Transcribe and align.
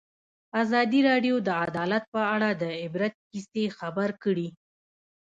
ازادي 0.61 0.99
راډیو 1.09 1.35
د 1.47 1.49
عدالت 1.65 2.03
په 2.13 2.21
اړه 2.35 2.49
د 2.61 2.63
عبرت 2.83 3.13
کیسې 3.29 3.63
خبر 3.77 4.09
کړي. 4.23 4.47